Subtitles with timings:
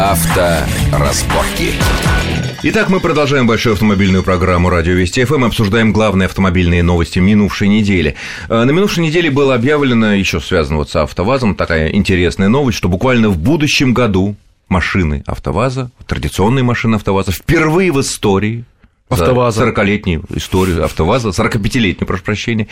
[0.00, 1.74] Авторазборки.
[2.62, 5.44] Итак, мы продолжаем большую автомобильную программу «Радио Вести ФМ».
[5.44, 8.16] Обсуждаем главные автомобильные новости минувшей недели.
[8.48, 12.88] Э, на минувшей неделе было объявлено, еще связано вот с «АвтоВАЗом», такая интересная новость, что
[12.88, 14.36] буквально в будущем году
[14.70, 18.64] машины «АвтоВАЗа», традиционные машины «АвтоВАЗа» впервые в истории
[19.10, 19.64] АвтоВАЗа.
[19.66, 22.68] 40-летнюю историю АвтоВАЗа, 45-летнюю, прошу прощения,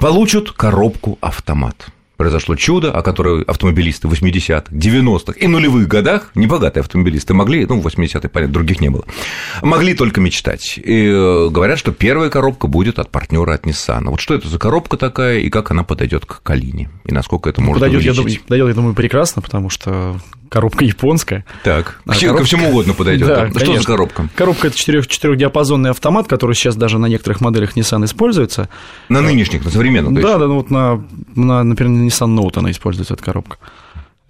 [0.00, 6.82] получат коробку автомат произошло чудо, о котором автомобилисты в 80-х, 90-х и нулевых годах, небогатые
[6.82, 9.04] автомобилисты могли, ну, в 80-е, понятно, других не было,
[9.62, 10.78] могли только мечтать.
[10.78, 14.04] И э, говорят, что первая коробка будет от партнера от Nissan.
[14.10, 16.90] Вот что это за коробка такая и как она подойдет к Калине?
[17.06, 20.16] И насколько это может подойдет, я думаю, подойдет, я думаю, прекрасно, потому что
[20.48, 21.44] коробка японская.
[21.62, 23.28] Так, А ко коробка- всему угодно подойдет.
[23.28, 24.28] Да, что за коробка?
[24.34, 28.68] Коробка это четырех- четырехдиапазонный автомат, который сейчас даже на некоторых моделях Nissan используется.
[29.08, 30.20] На нынешних, на современных.
[30.22, 33.58] Да, да, ну вот на, на, например, на Nissan Note она используется, эта коробка.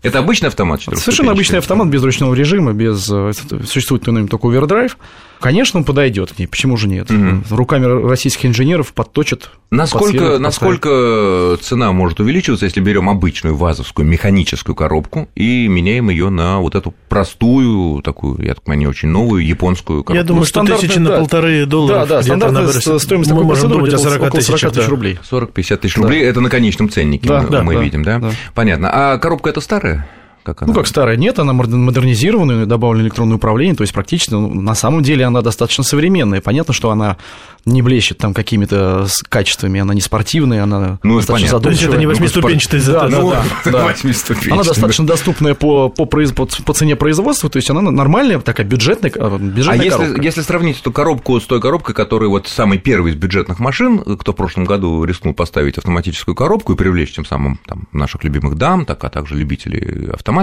[0.02, 0.83] Это обычный автомат?
[0.83, 3.33] Совершенно обычный автомат без ручного режима, без э,
[3.67, 4.97] существует на нем только овердрайв.
[5.41, 7.11] Конечно, он подойдет к ней, почему же нет?
[7.11, 7.45] Мгм.
[7.50, 9.50] Руками российских инженеров подточат.
[9.70, 16.58] Насколько, насколько цена может увеличиваться, если берем обычную вазовскую механическую коробку и меняем ее на
[16.58, 20.14] вот эту простую, такую, я так понимаю, не очень новую японскую коробку?
[20.14, 21.19] Я думаю, Ну, что тысячи на да.
[21.19, 22.08] полторы долларов.
[22.08, 24.73] Да, да, стандартная стоимость Мы такой можем процедуры думать о где-то 40 около 40 тысячах.
[24.73, 24.91] тысяч да.
[24.91, 25.19] рублей.
[25.30, 28.19] 40-50 тысяч рублей, это на конечном ценнике Да, мы, да, мы да, видим, да?
[28.19, 28.30] да.
[28.55, 28.91] Понятно.
[28.92, 29.88] А коробка это старая?
[29.89, 30.17] Erde
[30.49, 30.73] Как она?
[30.73, 34.75] Ну, как старая, нет, она модер- модернизированная, добавлено электронное управление, то есть практически, ну, на
[34.75, 36.41] самом деле, она достаточно современная.
[36.41, 37.19] Понятно, что она
[37.67, 41.61] не блещет там какими-то качествами, она не спортивная, она Ну, достаточно понятно.
[41.61, 42.15] То есть это не задумчивая.
[42.15, 43.37] восьмиступенчатый Да, да, затор.
[43.67, 43.85] да, да.
[43.85, 44.55] Восьмиступенчатая.
[44.55, 48.67] Она достаточно доступная по, по, произ- по, по цене производства, то есть она нормальная, такая
[48.67, 50.23] бюджетная, э, А бюджетная если, коробка.
[50.23, 54.33] если сравнить эту коробку с той коробкой, которая вот самый первый из бюджетных машин, кто
[54.33, 58.87] в прошлом году рискнул поставить автоматическую коробку и привлечь тем самым там, наших любимых дам,
[58.87, 60.38] так, а также любителей автоматов,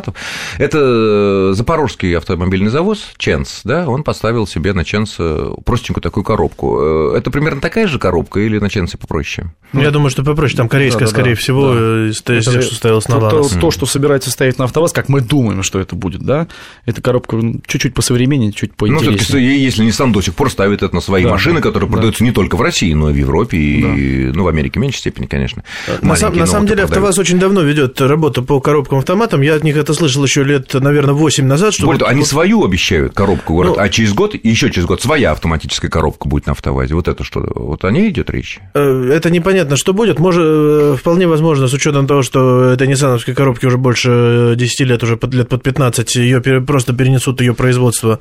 [0.57, 5.17] это Запорожский автомобильный завоз Ченс, да, он поставил себе на Ченс
[5.65, 6.79] простенькую такую коробку.
[7.13, 9.51] Э, Это примерно такая же коробка или на Ченсе попроще?
[9.73, 10.57] Ну, Я думаю, что попроще.
[10.57, 11.15] Там корейская, Да-да-да.
[11.19, 11.79] скорее всего, Да.
[11.79, 13.51] э, из тех, что ставилось на то, то, Ланос.
[13.59, 16.47] то, что собирается ставить на АвтоВАЗ, как мы думаем, что это будет, да,
[16.85, 19.17] эта коробка ну, чуть-чуть посовременнее, чуть Ну, поинтереснее.
[19.19, 21.93] все-таки, если Nissan до сих пор ставит это на свои Да, машины, да, которые да.
[21.93, 24.99] продаются не только в России, но и в Европе, и, ну, в Америке в меньшей
[24.99, 25.63] степени, конечно.
[26.01, 26.91] На, сам- на самом деле продают.
[26.91, 29.41] АвтоВАЗ очень давно ведет работу по коробкам автоматам.
[29.41, 31.73] Я от них это слышал еще лет, наверное, 8 назад.
[31.73, 35.01] Что Более того, они свою обещают коробку, говорят, Ну- а через год, еще через год
[35.01, 36.95] своя автоматическая коробка будет на автовазе.
[36.95, 37.41] Вот это что?
[37.55, 38.59] Вот о ней идет речь?
[38.73, 40.19] Э, Это непонятно, что будет.
[40.19, 45.03] Может, э, вполне возможно, с учетом того, что этой ниссановской коробки уже больше 10 лет,
[45.03, 48.19] уже под, лет под 15, ее просто перенесут ее производство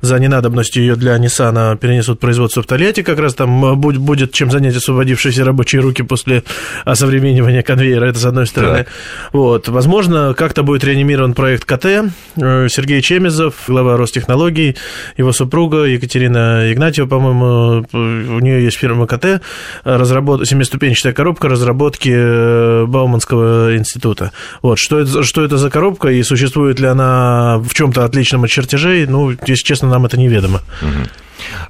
[0.00, 4.50] за ненадобностью ее для Ниссана, перенесут производство в Тольятти, как раз там э, будет чем
[4.50, 6.42] занять освободившиеся рабочие руки после
[6.84, 8.78] осовременивания конвейера, это с одной стороны.
[8.78, 8.88] Так.
[9.32, 9.68] Вот.
[9.68, 11.86] Возможно, как-то будет реанимирован проект КТ.
[12.36, 14.76] Э, Сергей Чемезов, глава Ростехнологий,
[15.16, 19.40] его супруга Екатерина Игнатьева, по-моему, у нее есть фирма КТ,
[19.84, 20.46] разработ...
[20.46, 24.32] семиступенчатая коробка разработки э, Бауманского института.
[24.60, 24.78] Вот.
[24.78, 29.06] Что, это, что это за коробка и существует ли она в чем-то отличном от чертежей,
[29.06, 30.60] ну, если честно, нам это неведомо.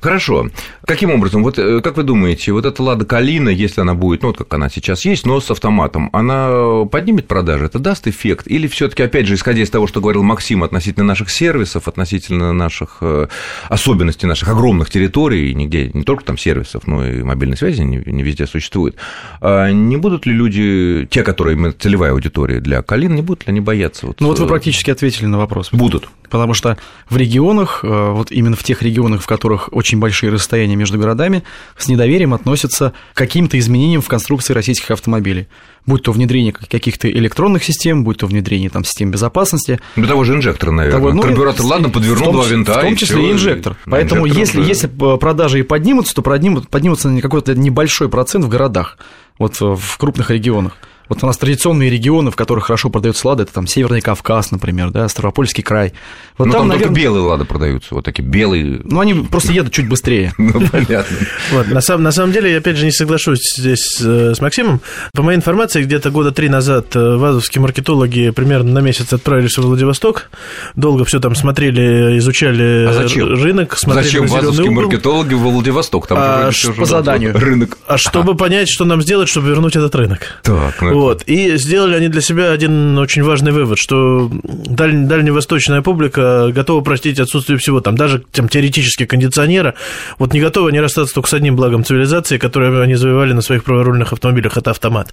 [0.01, 0.49] Хорошо.
[0.87, 4.29] Каким образом, вот э, как вы думаете, вот эта Лада Калина, если она будет, ну,
[4.29, 8.49] вот как она сейчас есть, но с автоматом, она поднимет продажи, это даст эффект?
[8.49, 12.53] Или все таки опять же, исходя из того, что говорил Максим относительно наших сервисов, относительно
[12.53, 13.29] наших э,
[13.69, 18.23] особенностей наших огромных территорий, нигде, не только там сервисов, но и мобильной связи не, не
[18.25, 18.97] везде существует,
[19.41, 23.53] а не будут ли люди, те, которые именно целевая аудитория для Калин, не будут ли
[23.53, 24.07] они бояться?
[24.07, 25.71] Вот, Ну вот вы э, практически ответили на вопрос.
[25.71, 26.09] Будут.
[26.29, 26.77] Потому что
[27.09, 31.43] в регионах, вот именно в тех регионах, в которых очень большие расстояния между городами,
[31.77, 35.49] с недоверием относятся к каким-то изменениям в конструкции российских автомобилей.
[35.85, 39.81] Будь то внедрение каких-то электронных систем, будь то внедрение там, систем безопасности.
[39.97, 41.01] До того же инжектора, наверное.
[41.01, 42.73] Того, ну, Карбюратор, ладно, подвернул том два винта.
[42.73, 43.77] В том и числе всё, и инжектор.
[43.87, 44.67] и Поэтому если, да.
[44.67, 48.97] если продажи и поднимутся, то поднимут, поднимутся на какой-то небольшой процент в городах,
[49.39, 50.77] вот э, в крупных регионах.
[51.13, 54.89] Вот у нас традиционные регионы, в которых хорошо продаются лады, это там Северный Кавказ, например,
[54.91, 55.93] да, Ставропольский край.
[56.39, 58.81] Вот Ну, там, наверно, только белые лады продаются, вот такие белые.
[58.83, 60.33] Ну, они просто едут чуть быстрее.
[60.39, 61.17] Ну, понятно.
[61.53, 64.81] Вот, на, сам- на самом деле, я опять же не соглашусь здесь э, с Максимом.
[65.15, 69.63] По моей информации, где-то года три назад э, вазовские маркетологи примерно на месяц отправились в
[69.63, 70.31] Владивосток.
[70.77, 73.29] Долго все там смотрели, изучали А зачем?
[73.35, 74.83] рынок, смотрели Зачем вазовские угол.
[74.85, 76.07] маркетологи во Владивосток?
[76.07, 77.39] Там А, по заданию.
[77.39, 77.77] Рынок.
[77.87, 80.41] А чтобы понять, что нам сделать, чтобы вернуть этот рынок.
[80.43, 81.25] Так, ну Вот.
[81.27, 84.95] И сделали они для себя один очень важный вывод, что даль...
[84.95, 89.75] дальневосточная публика готова простить отсутствие всего, там даже там, теоретически кондиционера,
[90.21, 93.65] вот не готова не расстаться только с одним благом цивилизации, которое они завоевали на своих
[93.65, 95.13] праворульных автомобилях, это автомат.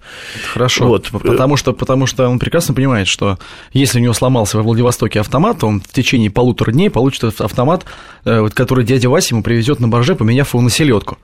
[0.53, 1.09] Хорошо, вот.
[1.09, 3.39] потому, что, потому что он прекрасно понимает, что
[3.73, 7.85] если у него сломался во Владивостоке автомат, то он в течение полутора дней получит автомат,
[8.25, 11.17] э, который дядя Вася ему привезет на борже, поменяв его на селедку.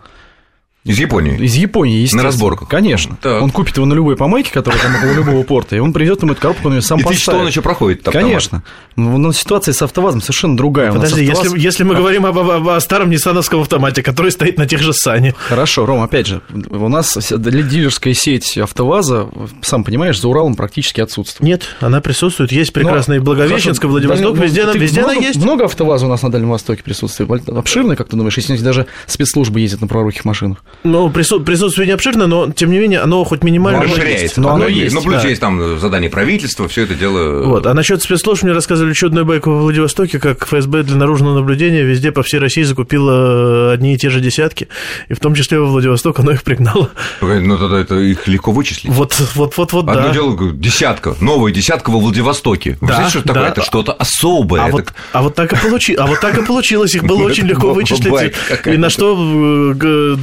[0.85, 1.35] Из Японии?
[1.39, 2.21] Из Японии, естественно.
[2.21, 2.69] На разборках?
[2.69, 3.17] Конечно.
[3.19, 3.41] Так.
[3.41, 6.33] Он купит его на любой помойке, которая там около любого порта, и он привезет ему
[6.33, 7.19] эту коробку, он ее сам и поставит.
[7.19, 8.13] И что он еще проходит там?
[8.13, 8.61] Конечно.
[8.95, 10.91] Но, но ситуация с автовазом совершенно другая.
[10.91, 11.53] Подожди, автоваз...
[11.53, 14.93] если, если мы говорим об, об, о старом ниссановском автомате, который стоит на тех же
[14.93, 15.33] сане.
[15.35, 19.27] Хорошо, Ром, опять же, у нас дилерская сеть автоваза,
[19.63, 21.41] сам понимаешь, за Уралом практически отсутствует.
[21.47, 22.51] Нет, она присутствует.
[22.51, 25.39] Есть прекрасный Благовещенск, Владивосток, везде, Дальний, везде много, она есть.
[25.43, 27.49] Много автоваза у нас на Дальнем Востоке присутствует?
[27.49, 30.63] Обширный, как ты думаешь, если даже спецслужбы ездят на прорухих машинах?
[30.83, 34.41] Ну, присутствует присутствие не обширно, но тем не менее оно хоть минимально оно расширяется.
[34.41, 34.93] Но оно, оно есть.
[34.93, 35.27] Ну, плюс да.
[35.27, 37.43] есть там задание правительства, все это дело.
[37.43, 37.65] Вот.
[37.65, 42.11] А насчет спецслужб мне рассказывали чудную байку во Владивостоке, как ФСБ для наружного наблюдения везде
[42.11, 44.67] по всей России закупила одни и те же десятки,
[45.09, 46.89] и в том числе во Владивосток оно их пригнало.
[47.21, 48.91] Ну, тогда это их легко вычислить.
[48.91, 50.13] Вот, вот, вот, вот, Одно да.
[50.13, 52.77] дело, десятка, новая десятка во Владивостоке.
[52.81, 53.33] Вы да, знаете, что да.
[53.33, 53.49] такое?
[53.49, 54.61] Это что-то особое.
[54.61, 54.77] А, это...
[54.77, 55.95] вот, а, вот так и получи...
[55.95, 58.33] а вот так и получилось, их было очень легко вычислить.
[58.65, 60.15] И на что э,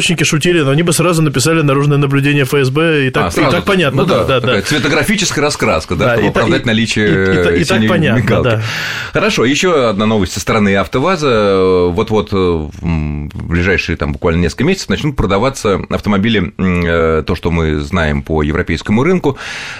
[0.00, 3.52] дальневосточники шутили, но они бы сразу написали наружное наблюдение ФСБ, и так, а, сразу, и
[3.52, 4.02] так понятно.
[4.02, 4.62] Ну, да, да, да.
[4.62, 8.44] Цветографическая раскраска, да, да чтобы и, оправдать и, наличие и, и, и, так понятно, мигалки.
[8.44, 8.62] Да.
[9.12, 11.88] Хорошо, еще одна новость со стороны АвтоВАЗа.
[11.90, 17.80] Вот-вот э, в ближайшие там буквально несколько месяцев начнут продаваться автомобили, э, то, что мы
[17.80, 19.36] знаем по европейскому рынку,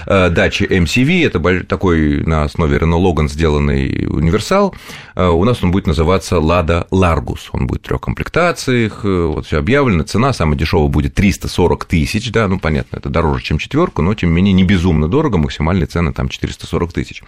[0.07, 4.75] э, дачи MCV, это такой на основе Renault Logan сделанный универсал,
[5.17, 10.05] у нас он будет называться Lada Largus, он будет в трех комплектациях, вот все объявлено,
[10.11, 14.15] цена самая дешевая будет 340 40 тысяч, да, ну, понятно, это дороже, чем четверка, но,
[14.15, 17.23] тем не менее, не безумно дорого, максимальные цены там 440 тысяч.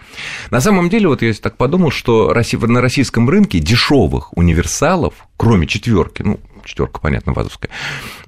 [0.51, 6.23] На самом деле, вот я так подумал, что на российском рынке дешевых универсалов, кроме четверки,
[6.23, 7.71] ну, четверка, понятно, вазовская,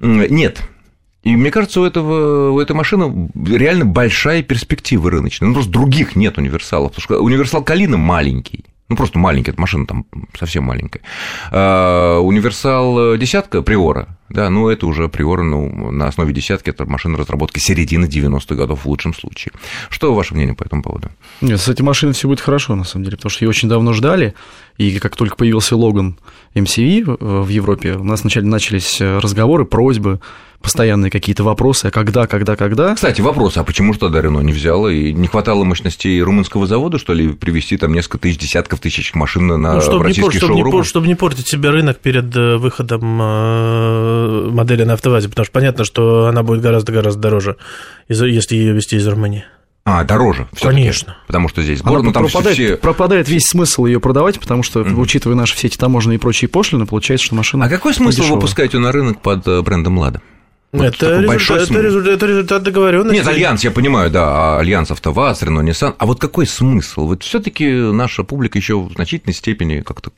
[0.00, 0.62] нет.
[1.22, 5.48] И мне кажется, у, этого, у этой машины реально большая перспектива рыночная.
[5.48, 6.92] Ну, просто других нет универсалов.
[6.92, 8.64] Потому что универсал Калина маленький.
[8.88, 10.06] Ну, просто маленькая, эта машина там
[10.38, 11.02] совсем маленькая.
[11.50, 16.84] А, универсал э, десятка Приора, да, ну, это уже Приора, ну, на основе десятки, это
[16.84, 19.52] машина разработки середины 90-х годов в лучшем случае.
[19.88, 21.10] Что ваше мнение по этому поводу?
[21.40, 23.92] Нет, с этой машиной все будет хорошо, на самом деле, потому что ее очень давно
[23.92, 24.34] ждали,
[24.78, 26.18] и как только появился Логан
[26.54, 30.20] MCV в Европе, у нас вначале начались э, разговоры, просьбы,
[30.60, 32.94] постоянные какие-то вопросы, а когда, когда, когда.
[32.94, 34.88] Кстати, вопрос, а почему что тогда Рено не взяло?
[34.88, 39.46] И не хватало мощностей румынского завода, что ли, привезти там несколько тысяч, десятков тысяч машин
[39.46, 40.74] на ну, чтобы российский не, чтобы шоурум?
[40.74, 44.15] Не, чтобы не портить себе рынок перед э, выходом э,
[44.50, 47.56] модели на автовазе, потому что понятно, что она будет гораздо-гораздо дороже,
[48.08, 49.44] если ее везти из Румынии.
[49.84, 50.48] А, дороже.
[50.60, 51.16] Конечно.
[51.28, 52.76] Потому что здесь город, ну, там пропадает, все...
[52.76, 55.00] пропадает весь смысл ее продавать, потому что, угу.
[55.00, 57.66] учитывая наши все эти таможенные и прочие пошлины, получается, что машина.
[57.66, 58.34] А какой смысл дешевая.
[58.34, 60.20] выпускать ее на рынок под э, брендом Лада?
[60.72, 63.18] Вот это, результат, это, результат, это результат договоренности.
[63.18, 65.94] Нет, альянс, я понимаю, да, альянс АвтоВАЗ, Рено, Nissan.
[65.96, 67.06] А вот какой смысл?
[67.06, 70.10] Вот все таки наша публика еще в значительной степени как-то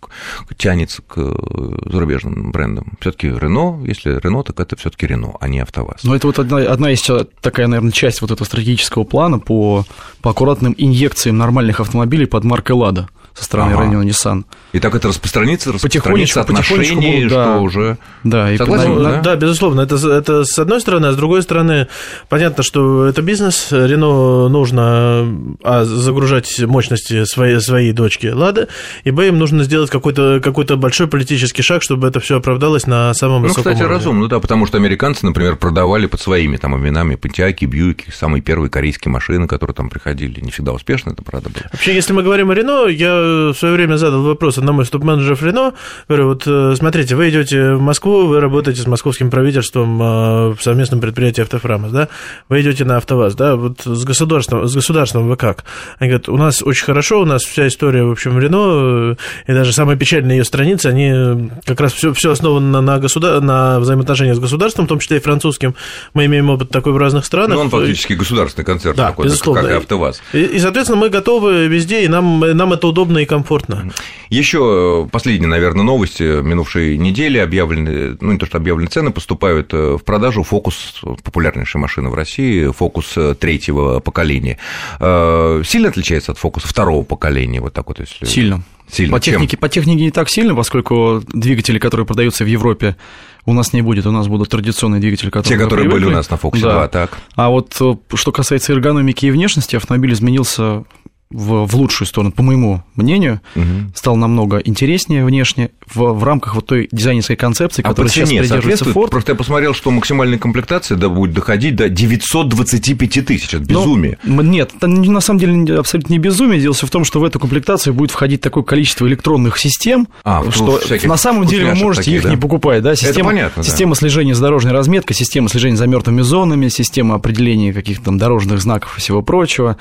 [0.57, 2.95] тянется к э, зарубежным брендам.
[3.01, 6.05] все таки Рено, если Рено, так это все таки Рено, а не АвтоВАЗ.
[6.05, 7.03] Ну, это вот одна, одна из
[7.41, 9.85] такая, наверное, часть вот этого стратегического плана по,
[10.23, 13.85] по аккуратным инъекциям нормальных автомобилей под маркой «Лада» со стороны ага.
[13.85, 14.45] Renault Nissan.
[14.73, 17.99] И так это распространится, распространится отношения, будут, да, что уже...
[18.25, 19.21] Да, и Согласен, да?
[19.21, 19.81] да, безусловно.
[19.83, 21.87] Это, это с одной стороны, а с другой стороны,
[22.29, 28.69] понятно, что это бизнес, Рено нужно а, загружать мощности своей, своей дочки Лады,
[29.05, 33.15] и Б, им нужно сделать какой-то какой большой политический шаг, чтобы это все оправдалось на
[33.15, 33.97] самом ну, высоком кстати, уровне.
[33.97, 38.71] разумно, да, потому что американцы, например, продавали под своими там именами Пантиаки, Бьюики, самые первые
[38.71, 41.63] корейские машины, которые там приходили, не всегда успешно это, правда, было.
[41.73, 45.43] Вообще, если мы говорим о Рено, я в свое время задал вопрос одному из топ-менеджеров
[45.43, 45.75] Рено.
[46.09, 50.59] Говорю, вот э, смотрите, вы идете в Москву, вы работаете с московским правительством э, в
[50.61, 52.09] совместном предприятии Автофрамос, да?
[52.49, 53.57] Вы идете на АвтоВАЗ, да?
[53.57, 55.65] Вот с государством, с государством вы как?
[55.99, 59.17] Они говорят, у нас очень хорошо, у нас вся история, в общем, Рено,
[59.47, 63.41] э, и даже самые печальные ее страницы, они как раз все, все основано на, государ...
[63.41, 65.75] на взаимоотношениях с государством, в том числе и французским.
[66.15, 67.57] Мы имеем опыт такой в разных странах.
[67.57, 69.63] Ну, он фактически государственный концерт да, такой, безусловно.
[69.63, 70.23] как и АвтоВАЗ.
[70.33, 73.91] И, и, соответственно, мы готовы везде, и нам, нам это удобно удобно и комфортно.
[74.29, 79.99] Еще последняя, наверное, новость минувшей недели объявлены, ну не то что объявлены цены, поступают в
[79.99, 84.59] продажу Фокус, популярнейшая машина в России, Фокус третьего поколения.
[84.99, 88.27] Сильно отличается от Фокуса второго поколения, вот так вот если...
[88.27, 88.63] Сильно.
[88.91, 89.13] Сильно.
[89.13, 92.97] По технике, по технике не так сильно, поскольку двигатели, которые продаются в Европе,
[93.45, 96.31] у нас не будет, у нас будут традиционные двигатели, которые Те, которые были у нас
[96.31, 96.73] на Фокусе да.
[96.73, 97.19] 2, так.
[97.35, 100.85] А вот э, что касается эргономики и внешности, автомобиль изменился
[101.31, 103.93] в, в лучшую сторону, по моему мнению, угу.
[103.95, 108.85] стал намного интереснее внешне в, в рамках вот той дизайнерской концепции, а которая сейчас придерживается
[108.87, 109.11] Ford.
[109.11, 114.19] Просто я посмотрел, что максимальная комплектация да, будет доходить до 925 тысяч, это ну, безумие.
[114.25, 117.25] Ну, нет, это на самом деле абсолютно не безумие, дело все в том, что в
[117.25, 122.05] эту комплектацию будет входить такое количество электронных систем, а, что на самом деле вы можете
[122.05, 122.31] таких, их да?
[122.31, 122.83] не покупать.
[122.83, 122.95] Да?
[122.95, 123.99] Система, это понятно, система да.
[123.99, 128.97] слежения за дорожной разметкой, система слежения за мертвыми зонами, система определения каких-то там дорожных знаков
[128.97, 129.77] и всего прочего.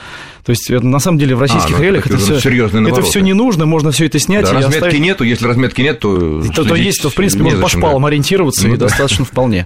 [0.46, 3.34] То есть, на самом деле, в российских а, ну, реалиях это все, это все не
[3.34, 4.46] нужно, можно все это снять.
[4.46, 5.00] Да, разметки оставить...
[5.02, 6.42] нету, если разметки нет, то...
[6.56, 8.08] То, то есть, то, в принципе, можно по шпалам да.
[8.08, 8.86] ориентироваться, ну, и да.
[8.86, 9.66] достаточно вполне.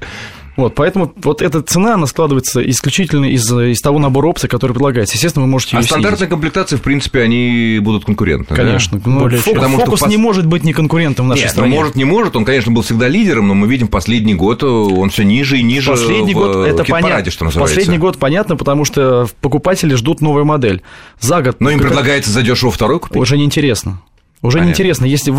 [0.58, 5.16] Вот, поэтому вот эта цена, она складывается исключительно из, из того набора опций, который предлагается.
[5.16, 9.00] Естественно, вы можете А стандартные комплектации, в принципе, они будут конкурентны, Конечно.
[9.00, 9.10] Да?
[9.10, 11.54] Ну, Более фокус, потому фокус что не может быть не конкурентом в нашей Нет, ну,
[11.54, 11.74] стране.
[11.74, 12.36] Ну, может, не может.
[12.36, 15.92] Он, конечно, был всегда лидером, но мы видим последний год он все ниже и ниже
[15.92, 17.32] последний в, год, это понятно.
[17.32, 17.76] что называется.
[17.76, 20.82] Последний год понятно, потому что покупатели ждут новую модель.
[21.20, 21.58] За год...
[21.60, 23.18] Но им предлагается задешево второй купить?
[23.18, 24.02] Уже неинтересно.
[24.42, 24.68] Уже Понятно.
[24.70, 25.06] неинтересно.
[25.06, 25.34] Если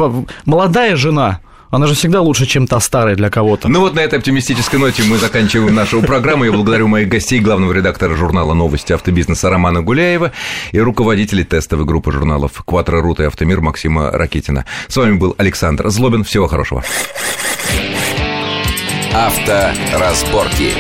[0.45, 1.41] молодая жена
[1.73, 3.67] она же всегда лучше, чем та старая для кого-то.
[3.69, 6.45] Ну вот на этой оптимистической ноте мы заканчиваем нашу программу.
[6.45, 10.33] Я благодарю моих гостей, главного редактора журнала «Новости автобизнеса» Романа Гуляева
[10.73, 14.67] и руководителей тестовой группы журналов «Кватро Рут» и «Автомир» Максима Ракетина.
[14.87, 16.25] С вами был Александр Злобин.
[16.25, 16.85] Всего хорошего.
[19.15, 20.75] Авторазборки.